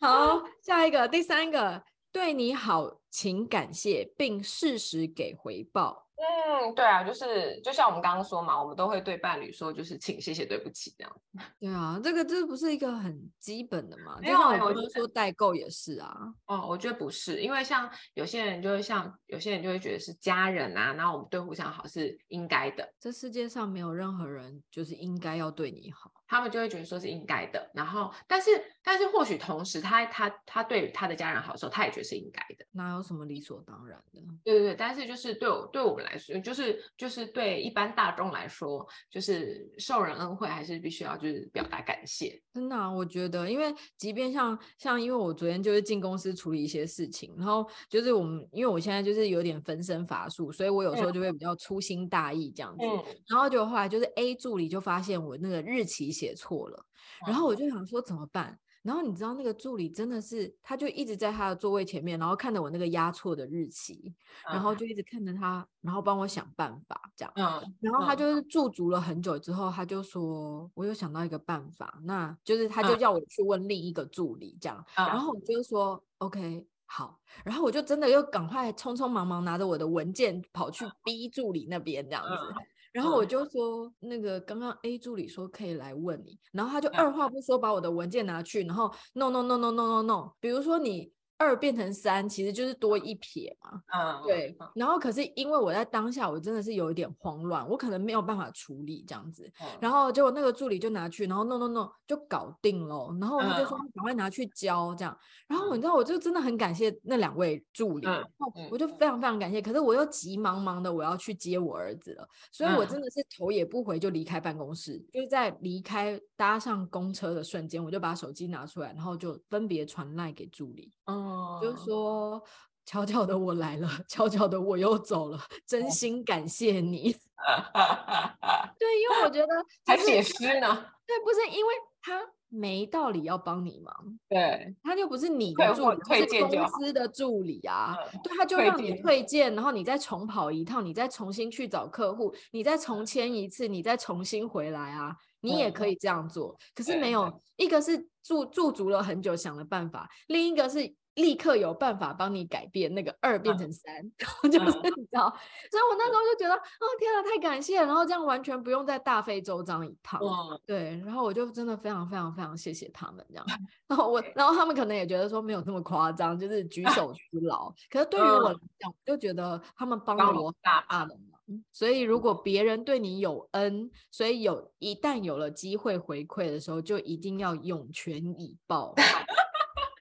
[0.00, 1.82] 好，下一个第三个，
[2.16, 6.08] 对你好，请感谢并适时给回报。
[6.16, 11.20] 嗯，对啊，就是就像我们刚刚说嘛，我们都会对伴侣说，就是请、谢谢、对不起这样。
[11.60, 14.18] 对啊，这个这不是一个很基本的吗？
[14.22, 16.16] 就像我们说代购也是啊。
[16.46, 22.94] 哦，我觉得不是，因为像有些人就会像有些人就会觉得是家人啊，然后我们对互相好是应该的。
[22.98, 26.10] 这世界上没有任何人就是应该要对你好。
[26.28, 28.50] 他们就会觉得说是应该的，然后，但是，
[28.88, 32.64] 但是或许同时他，他他他对他的家人好的时候，他也觉得是应该的。
[32.72, 34.20] 哪有什么理所当然的？
[34.42, 42.42] 对对对，但是就是对我对我们来说，就是就是对一般大众来说，就是受人恩惠还是必须要就是表达感谢。
[42.54, 52.84] 真的啊，我觉得，因为即便像像，因为我昨天就是进公司处理一些事情，然后就是我们，因为我现在就是有点分身乏术，所以我有时候就会比较粗心大意这样子。
[52.84, 56.06] 嗯，然后就后来就是 A 助理就发现我那个日期。
[56.16, 56.86] 写错了，
[57.26, 58.58] 然后我就想说怎么办？
[58.86, 67.32] 然后你知道那个助理真的是，他就一直在他的座位前面，然后看着我那个压错的日期，然后就一直看着他，然后帮我想办法这样。
[67.34, 82.54] 嗯，然后他就是驻足了很久之后，他就说：“我有想到一个办法，那就是他就叫我去问另一个助理这样。”然后我就说：“OK，好。”然后我就真的又赶快匆匆忙忙拿着我的文件跑去 B 助理那边这样子。
[82.96, 91.15] 然后我就说，那个刚刚 A 助理说可以来问你，然后他就二话不说把我的文件拿去，然后 no no no no no no no，比如说你。
[91.38, 93.82] 二变成三，其实就是多一撇嘛。
[93.94, 94.56] 嗯，对。
[94.74, 99.44] 然后可是因为我在当下，我真的是有一点慌乱，我可能没有办法处理这样子。
[99.60, 103.14] 嗯、然后结果那个助理就拿去，然后弄弄弄就搞定了。
[103.20, 105.16] 然后他就说赶快拿去交这样。
[105.48, 108.24] 嗯、然后你知道，我就真的很感谢那两位助理，嗯、
[108.70, 109.60] 我就非常非常感谢。
[109.60, 114.94] 可是我又急忙忙的我要去接我儿子了，所以我真的是头也不回就离开办公室。
[114.94, 120.90] 嗯、就是在离开搭上公车的瞬间，我就把手机拿出来，然后就分别传赖给助理。
[121.04, 121.25] 嗯。
[121.62, 122.42] 就说
[122.84, 127.12] 悄悄的我来了， 悄悄的我又走了，真心感谢你。
[128.78, 129.54] 对，因为我觉得
[129.86, 130.86] 还写诗呢。
[131.06, 133.94] 对，不是因为他没道理要帮你忙，
[134.28, 137.96] 对，他就不是你的助理，他是公司的助理啊。
[138.24, 146.56] 对，他就让你推荐，然后你再重跑一趟，你再重新去找客户，你再重签一次，你再重新回来啊，你也可以这样做。
[146.74, 150.94] 可是没有，一个是驻驻足了很久想的办法，另一个是。
[151.16, 163.46] 立刻有办法帮你改变那个二变成三，然后、嗯、就是你知道，嗯、所以我那时候就觉得，哦天啊，太感谢了，然后这样完全不用再大费周章一趟，嗯、对，然后我就真的非常非常非常谢谢他们这样，
[163.88, 178.94] 然后我，然后他们可能也觉得说没有那么夸张，就是举手 之劳，可是对于我来讲，我就觉得他们帮了我大大的忙，所以如果别人对你有恩，所以有一旦有了机会回馈的时候，就一定要涌泉以报。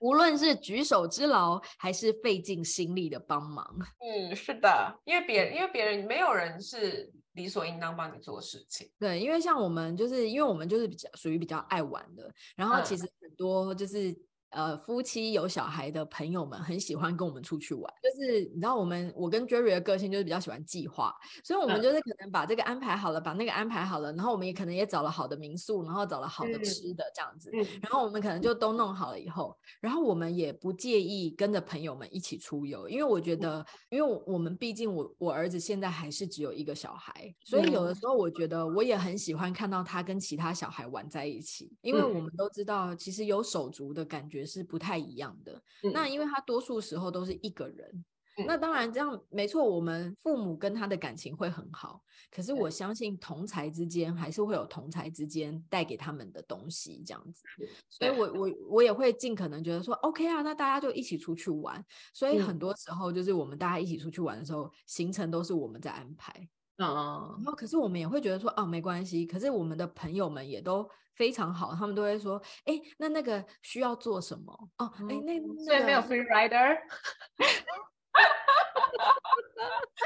[0.06, 3.65] 无论是举手之劳，还是费尽心力的帮忙，
[4.00, 8.88] 嗯，是的，因为别人，因为别人没有人是理所应当帮你做事情。
[9.00, 14.15] 对，因为像我们，就是因为我们就是比较属于比较爱玩的，然后其实很多就是。
[14.56, 21.13] 嗯呃，夫妻有小孩的朋友们很喜欢跟我们出去玩，就是你知道，我们我跟 Jerry 的个性就是比较喜欢计划，
[21.44, 37.12] 所以我们就是可能把这个安排好了，把那个安排好了，然后我们也可能也找了好的民宿，然后找了好的吃的这样子，然后我们可能就都弄好了以后，然后我们也不介意跟着朋友们一起出游，因为我觉得，因为我们毕竟我我儿子现在还是只有一个小孩，
[37.44, 44.44] 所以有的时候我觉得我也很喜欢看到他跟其他小孩玩在一起，因为我们都知道，其实有手足的感觉。
[44.45, 45.62] 是不太一样的。
[45.84, 48.05] 嗯、那因为他多数时候都是一个人，
[48.38, 52.01] 嗯、那当然这样没错，我们父母跟他的感情会很好。
[52.31, 57.43] 可是我相信同才之间还是会有同才之间带给他们的东西这样子。
[57.89, 61.84] 所以我我我也会尽可能觉得说，OK 啊，那大家就一起出去玩。
[62.13, 66.47] 所以很多时候就是我们大家一起出去玩的时候，行程都是我们在安排。
[66.78, 69.26] 嗯，然后可是我们也会觉得说，哦，没关系。
[69.26, 74.52] 可是我们的朋友们也都非常好，他们都会说，哎，那那个需要做什么？
[74.78, 76.76] 哦，哎，那所以没有 free rider，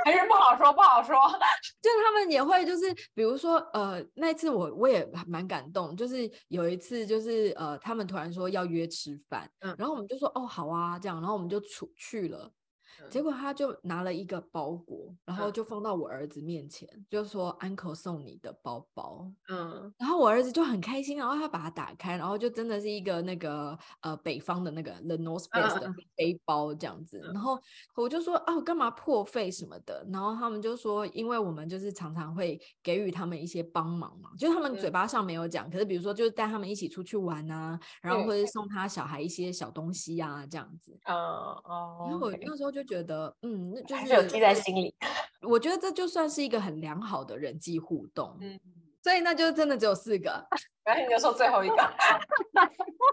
[0.06, 1.16] 还是不好说，不好说。
[1.82, 12.52] 就他们也会，就是比如说，呃，那一次我我也蛮感动，就是有一次，就是呃，他们突然说要约吃饭，嗯，然后我们就说，哦，好啊，这样，然后我们就出去了。
[13.10, 19.32] 结果他就拿了一个包裹，然后就放到我儿子面前，嗯、就说 “uncle 送你的包包”。
[19.50, 27.20] 嗯，然后我儿子就很开心，然后他把它打开，然后就真的是一个那个呃北方的那个 The North Face 的背包这样子。
[27.24, 27.60] 嗯、然后
[27.96, 30.06] 我就说哦，干嘛破费什么的？
[30.12, 40.98] 然后他们就说，因为我们就是常常会给予他们一些帮忙嘛，就他们嘴巴上没有讲，嗯、可是比如说就是带他们一起出去玩啊，然后或者送他小孩一些小东西啊这样子。
[41.06, 42.79] 哦哦，然后我那时候就。
[42.84, 44.94] 觉得嗯，那就是有记在心里。
[45.48, 48.38] 我觉得这就算是一个很良好的人际互动。
[48.42, 48.60] 嗯，
[49.02, 50.48] 所以那就真的只有四个。
[50.84, 51.76] 然后你就说最后一个，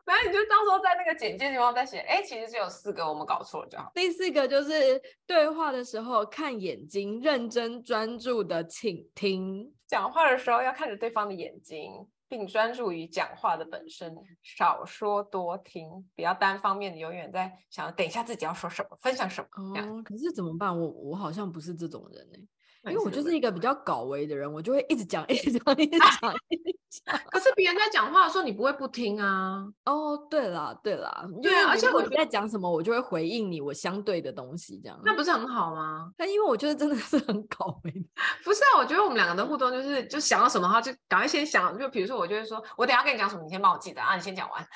[0.07, 3.93] 然后你就到时候在那个简介地方再写，哎，其实只有四个，我们搞错了就好。
[3.95, 9.71] 第四个就是对话的时候看眼睛，认真专注的倾听。
[9.87, 11.93] 讲话的时候要看着对方的眼睛。
[12.29, 19.49] 并专注于讲话的本身，少说多听，不要单方面的永远在想等一下自己要说什么，分享什么。
[19.81, 20.77] 哦，可是怎么办？
[20.79, 22.39] 我我好像不是这种人呢。
[22.87, 27.21] 因为我就是一个比较搞维的人，我就会一直讲，一直讲，一直讲，一直讲。
[27.31, 29.67] 可是别人在讲话的时候，你不会不听啊？
[29.85, 34.99] 哦，对了，对了，对啊，而且我在讲什么，我就会回应你我相对的东西，这样。
[35.05, 36.11] 那不是很好吗？
[36.17, 37.93] 但因为我觉得真的是很搞维。
[38.45, 44.67] 不是啊，我觉得我们两个的互动就是，就想到什么话就赶快先想，就比如说我就会说，我等下跟你讲什么，你先帮我记得啊，你先讲完。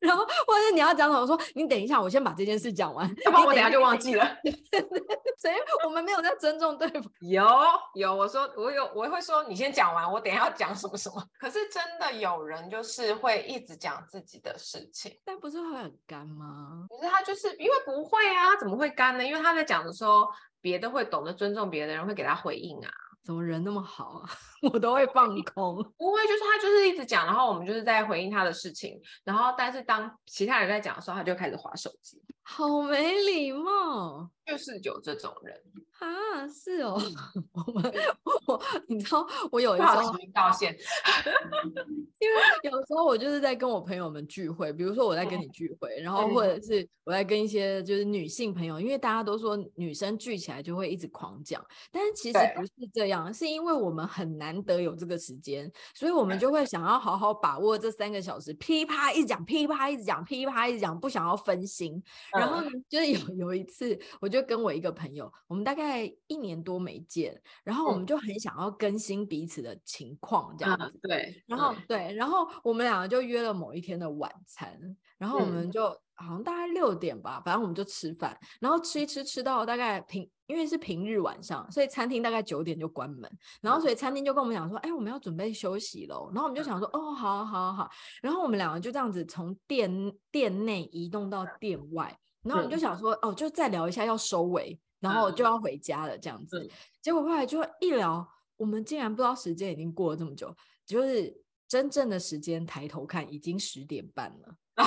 [0.00, 4.24] 然后，或者是你要讲什么，我说你等一下，我先把这件事讲完，要不然我等下就忘记了。
[5.38, 7.02] 所以我们没有在尊重对方。
[7.20, 7.46] 有
[7.94, 11.22] 有，我说我有，我会说你先讲完，我等一下要讲什么什么。
[11.38, 16.86] 可是真的有人就是会一直讲自己的事情，但不是会很干吗？
[16.88, 19.24] 可是他就是因为不会啊，怎么会干呢？
[19.24, 20.26] 因为他在讲的时候，
[20.60, 22.90] 别的会懂得尊重别的人会给他回应啊。
[23.24, 24.30] 怎么人那么好啊？
[24.72, 34.30] 我都会放空，不会，就是他就是一直讲，然后我们就是在回应他的事情，然后但是当其他人在讲的时候，他就开始划手机，好没礼貌。
[34.46, 35.58] 就是有这种人。
[36.00, 37.00] 啊，是哦，
[37.66, 37.82] 我们
[38.46, 40.76] 我你知道我有一候道歉，
[42.20, 62.02] 因为有时候我就是在跟我朋友们聚会，比如说我在跟你聚会，然后或者是我在跟一些就是女性朋友，因为大家都说女生聚起来就会一直狂讲，但是其实不是这样，是因为我们很难得有这个时间，所以我们就会想要好好把握这三个小时，噼啪一直讲，噼啪一直讲，噼啪一直讲，不想要分心。
[62.34, 64.28] 然后呢，就是有 有一次我。
[64.34, 70.98] 就跟我一个朋友，我们大概一年多没见，然后我们就很想要更新彼此的情况，这样子。
[71.04, 74.76] 嗯、对，然后、嗯、对，然后我们两个就约了某一天的晚餐，
[75.18, 92.18] 然后我们就、嗯、好像大概六点吧，反正我们就吃饭，然后吃一吃吃到大概平，因为是平日晚上，所以餐厅大概九点就关门，然后所以餐厅就跟我们讲说，哎，我们要准备休息喽，然后我们就想说，哦，好好好好，然后我们两个就这样子从店店内移动到店外。
[92.44, 96.70] 然后我们就想说，哦，就再聊一下要收尾，然后就要回家了这样子。
[97.02, 98.26] 结果后来就一聊，
[98.56, 100.54] 我们竟然不知道时间已经过了这么久，
[100.86, 101.34] 就是
[101.66, 104.54] 真正的时间抬头看已经十点半了。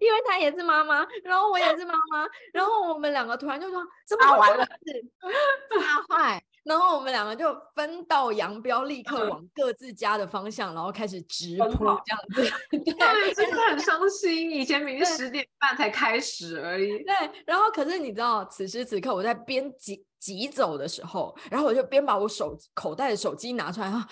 [0.00, 4.66] 因为她也是妈妈，然后我也是妈妈，然后我们两个突然就说，怎么完了？
[5.70, 6.42] 大坏。
[6.64, 12.50] 然后我们两个就分道扬镳，立刻往各自家的方向，然后开始直扑这样子。
[12.70, 14.50] 对，真的很伤心。
[14.50, 17.04] 以前明明十点半才开始而已。
[17.04, 17.14] 对，
[17.46, 24.08] 然后可是你知道，此时此刻我在边急急走的时候，然后我就边把我手口袋的手机拿出来，啊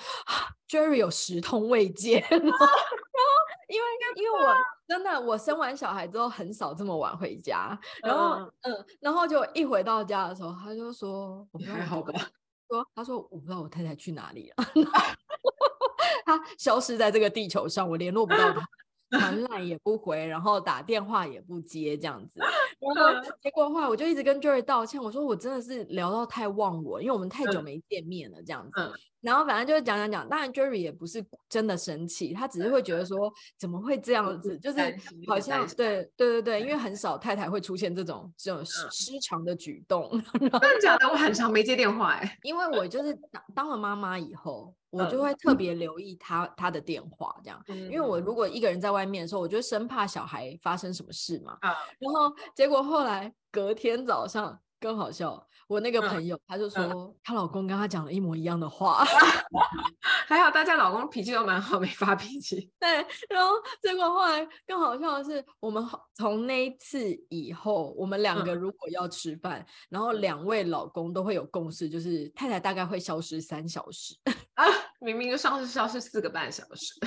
[0.69, 2.19] ，Jerry 有十通未接。
[2.29, 2.67] 然后，
[3.69, 4.55] 因为因为我
[4.87, 12.13] 真的我生完小孩之后很少这么晚回家，然后嗯，嗯，然后就一回到家的时候，他就说：“我还好吧。”
[12.73, 14.65] 说，他说我不知道我太太去哪里了，
[16.25, 18.67] 他消失在这个地球上，我联络不到他，
[19.19, 22.41] 传 赖也不回，然后打电话也不接，这样子。
[22.95, 28.93] 然后结果的话，我就一直跟 Jerry 道歉，我说我真的是聊到太忘我，因为我们太久没见面了，这样子。
[29.21, 34.81] 然后反正就是讲讲讲，当然 Jerry 也不是真的生气，他只是会觉得说怎么会这样子，就是
[35.29, 40.11] 好像对对对对，因为很少太太会出现这种这种失常的举动。
[40.41, 41.07] 真的假的？
[41.07, 51.57] 我很常没接电话哎，因为我就是当当了妈妈以后，我就会特别留意他他的电话这样，因为我如果一个人在外面的时候，我就生怕小孩发生什么事嘛。
[52.01, 54.61] 然后结果后来隔天早上。
[54.83, 59.05] 更好笑，我那个朋友，她就说她老公跟她讲了一模一样的话，
[60.27, 62.69] 还好大家老公脾气都蛮好，没发脾气。
[62.81, 62.91] 对，
[63.31, 66.99] 然后结果后来更好笑的是，我们从那一次
[67.29, 74.17] 以后，我们两个如果要吃饭，然后两位老公都会有共识，就是太太大概会消失三小时
[74.55, 74.65] 啊，
[74.99, 76.99] 明明就上次消失四个半小时。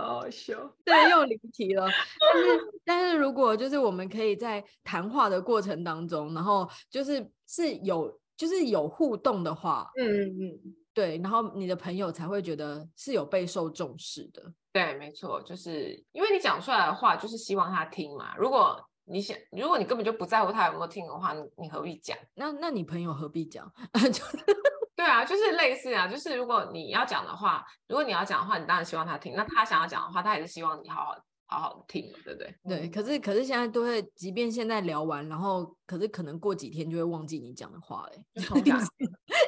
[0.00, 1.86] 好好笑，对，又离题了。
[2.20, 14.42] 但是，但是如果就是我们可以在谈话的过程当中，然后就是是有就是有互动的话，嗯嗯嗯，对，然后你的朋友才会觉得是有备受重视的。
[14.72, 18.36] 对，没错，就是因为你讲出来的话，就是希望他听嘛。
[18.36, 22.16] 如果你想，如果你根本就不在乎他有没有听的话，你你何必讲？
[22.34, 23.72] 那那你朋友何必讲？
[24.96, 29.34] 对啊，就是类似啊，就是如果你要讲的话，如果你要讲的话，你当然希望他听。
[29.36, 31.14] 那他想要讲的话，他也是希望你好好
[31.48, 32.56] 好好听，对不对？
[32.66, 38.78] 对，可是可是现在都会，即便现在聊完，然后可是可能过几天就会忘记你讲的话，哎，好假，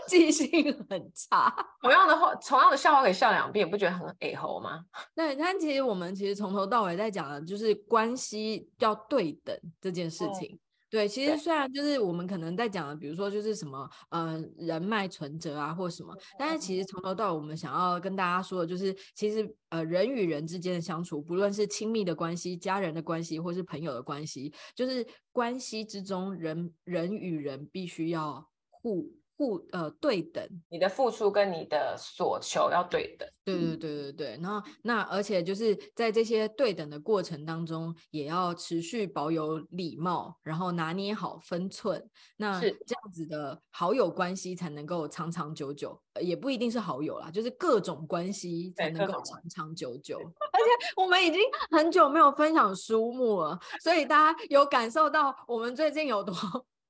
[0.06, 0.50] 记性
[0.90, 1.50] 很差。
[1.80, 4.84] 同样的话，同样的笑话可以笑两遍，不觉得很哎吼吗？
[5.16, 10.50] 对，但其实我们其实从头到尾在讲的就是关系要对等这件事情。
[10.52, 10.58] 嗯
[10.90, 29.17] 对，其实虽然就是我们可能在讲的，比如说就是什么呃人脉存折啊，或什么，但是其实从头到尾我们想要跟大家说的，就是其实呃人与人之间的相处，不论是亲密的关系、家人的关系，或是朋友的关系，就是关系之中人人与人必须要互。
[29.38, 33.28] 不呃对等，你的付出跟你的所求要对等。
[33.44, 42.04] 对对对对对，然后那而且就是在这些对等的过程当中，也要持续保有礼貌，然后拿捏好分寸。
[42.36, 50.18] 那是这样子的好友关系才能够长长久久，也不一定是好友啦，就是各种关系才能够长长久久。
[50.52, 56.34] 而且我们已经很久没有分享书目了，所以大家有感受到我们最近有多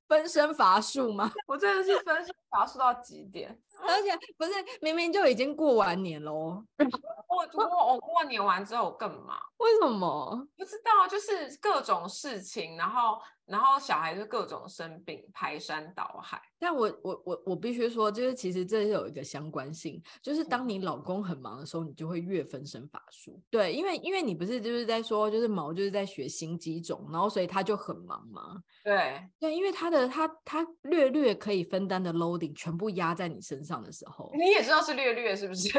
[0.09, 1.31] 分身乏术吗？
[1.47, 3.57] 我真的是分身乏术到极点，
[3.87, 4.51] 而且不是
[4.81, 6.65] 明明就已经过完年了哦。
[7.29, 10.47] 我我我过年完之后更忙，为什么？
[10.57, 16.41] 不知道，就是各种事情，然后然后小孩就各种生病，排山倒海。
[16.59, 23.41] 但我我我我必须说，就是其实这是有一个相关性，就是当你老公很忙的时候，你就会越分身乏术。
[23.51, 28.63] 对，因为因为你不是就是在说，就是毛就是在学新机种，然后所以他就很忙嘛。
[28.85, 35.71] 对对，因为他的他他略略可以分担的 loading 全部压在你身上的时候，你也知道是略略是不是？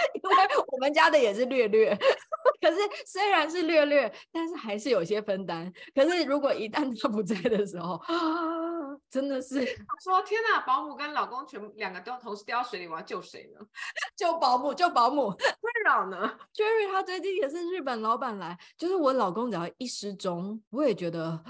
[0.14, 0.36] 因为
[0.68, 1.94] 我们家的也是略略，
[2.60, 2.76] 可是
[3.06, 5.72] 虽然是略略，但是还是有些分担。
[5.94, 8.14] 可是如果一旦他不在的时候，啊，
[9.10, 9.64] 真的是
[10.02, 13.64] 说天哪，保姆跟老公全部两个都同时掉到水里，我要救谁呢？
[14.16, 15.30] 救保姆，救保姆。
[15.30, 21.42] 困扰呢？Jerry 他最近也是日本老板来，就是我老公只要一失踪，我也觉得。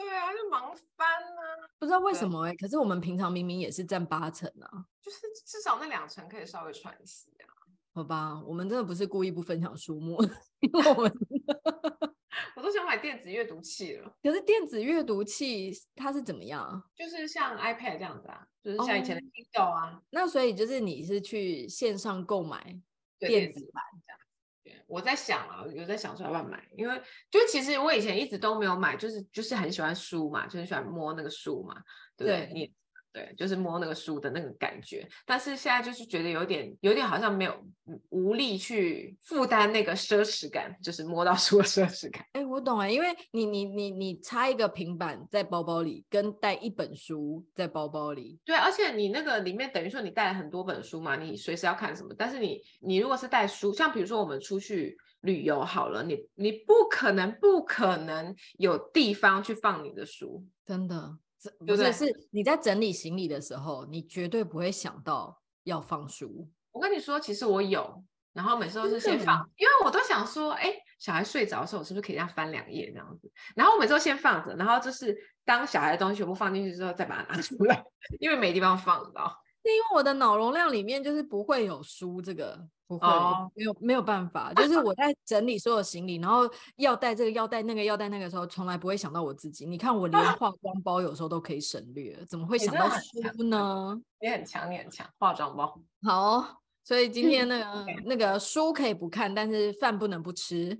[0.00, 2.56] 对啊，就忙翻啊，不知道为什么哎、欸。
[2.56, 7.52] 可是我们平常明明也是占八成啊，就是至少那两成可以稍微喘息啊。
[7.92, 10.16] 好吧，我们真的不是故意不分享书目，
[10.60, 11.12] 因为我们
[12.56, 14.10] 我都想买电子阅读器了。
[14.22, 16.82] 可是电子阅读器它是怎么样？
[16.96, 19.92] 就是像 iPad 这样子啊，就是像以前的 Kindle 啊。
[19.92, 22.80] Oh, 那所以就是你是去线上购买
[23.18, 24.19] 电子版这样。
[24.86, 27.00] 我在想啊，有在想说要不要买，因为
[27.30, 31.74] 就其实我以前一直都没有买，就是就是很喜欢书嘛，就很喜欢摸那个书嘛，
[32.16, 32.72] 对你。
[33.12, 37.54] 对，就是摸那个书的那个感觉，但是现在就是觉得有点，有点好像没有
[38.10, 42.24] 无力去负担那个奢侈感，就是摸到书的奢侈感。
[42.34, 48.38] 哎，我懂了，因为你你你你插一个平板在包包里，跟带一本书在包包里。
[48.44, 61.18] 对，而且你那个里面等于说你带了很多本书嘛，你随时要看什么，但是你你如果是带书，像比如说我们出去旅游好了，你你不可能不可能有地方去放你的书，真的。
[61.66, 66.48] 不是，是你在整理行李的时候，你绝对不会想到要放书。
[66.72, 73.30] 我跟你说，其实我有，然后每次都是先放，因为我都想说，哎，小孩睡着的时候，我是不是可以这样翻两页这样子？
[73.56, 77.82] 然后我每次都先放着，然后就是当小孩的东西全部放进去之后，再把它拿出来，
[78.20, 79.02] 因为没地方放
[79.62, 79.70] 到。
[79.70, 84.52] 因为我的脑容量里面就是不会有书这个，不会，哦、没有没有办法。
[84.54, 89.66] 就是我在整理所有行李，然后要带这个要带那个要带那个的时候，从来不会想到我自己。
[89.66, 94.00] 你看我连化妆包有时候都可以省略，怎么会想到书呢？
[94.20, 95.78] 你很强，你很强，化妆包。
[96.02, 100.68] 好，所以今天那个 那个书可以不看，但是饭不能不吃。
[100.68, 100.78] 真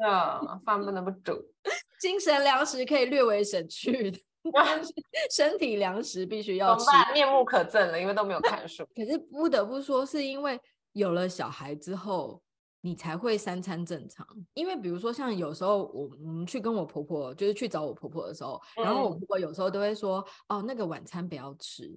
[0.00, 1.32] 的，饭不能不煮。
[2.00, 4.12] 精神粮食可以略微省去。
[5.30, 8.84] 身体粮食必须要吃，面目可憎了，因为都没有看书。
[8.94, 10.60] 可是不得不说，是因为
[10.92, 12.42] 有了小孩之后，
[12.80, 14.26] 你才会三餐正常。
[14.54, 21.88] 因为比如说，像有时候我我们去跟我婆婆，就是去找我婆婆的时候，嗯、然后我婆婆有时候都会说：“哦，那个晚餐不要吃，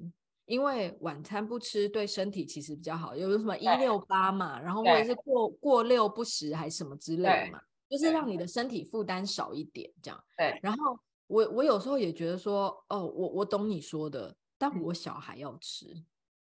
[0.46, 3.16] 因为晚餐不吃对身体其实比较好。
[3.16, 10.24] 有什么一六八嘛，然后或者是过过六不食还是什么之类的嘛，就是让你的身体负担少一点这样。
[10.38, 11.00] 对，然后。
[11.28, 16.04] 我我有时候也觉得说，哦，我我懂你说的，但我小孩要吃。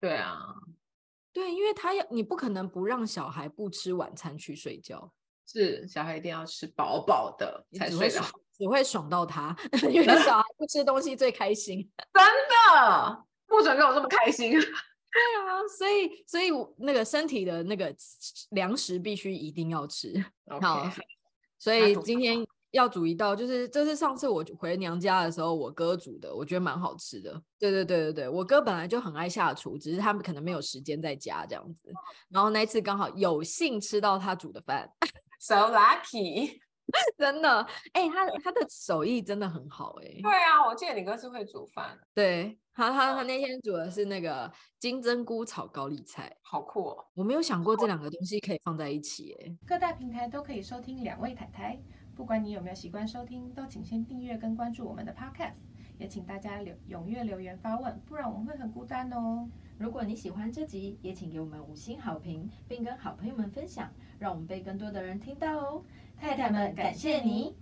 [0.00, 0.54] 对啊，
[1.32, 5.12] 对，因为他要，你不可能不让小孩不吃晚餐去睡觉。
[5.46, 9.54] 是，小孩一定要吃饱饱的才睡得好，只会爽到他，
[9.90, 11.78] 因为小孩不吃东西最开心。
[12.14, 12.24] 真
[12.74, 14.52] 的，不准跟我这么开心。
[15.12, 17.94] 对啊，所以所以那个身体的那个
[18.52, 20.14] 粮食必须一定要吃。
[20.62, 20.90] 好，
[21.58, 22.46] 所以今天。
[22.72, 27.30] 要煮一道，就是这是上次我回娘家的时候，我哥煮的，我觉得蛮好吃的。
[27.58, 31.92] 对对对对对，我哥本来就很爱下厨，只是他们可能没有时间在家这样子。
[32.28, 34.90] 然后那一次刚好有幸吃到他煮的饭
[35.38, 36.58] ，so lucky，
[37.16, 37.60] 真的。
[37.92, 40.20] 哎、欸，他他的手艺真的很好哎、欸。
[40.22, 41.98] 对啊，我记得你哥是会煮饭。
[42.14, 44.50] 对，他他他那天煮的是那个
[44.80, 47.04] 金针菇炒高丽菜，好酷哦。
[47.14, 49.58] 我没有想过这两个东西可以放在一起哎、欸。
[49.66, 51.78] 各大平台都可以收听两位泰台。
[52.14, 55.56] 不管你有没有习惯收听，都请先订阅跟关注我们的 podcast，
[55.98, 59.48] 也请大家留踊跃留言发问，不然我们会很孤单哦。
[59.78, 65.82] 如果你喜欢这集，也请给我们五星好评，并跟好朋友们分享，让我们被更多的人听到哦。
[66.16, 67.56] 太太们，感谢你。